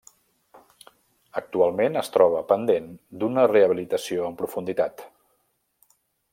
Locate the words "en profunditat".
4.31-5.09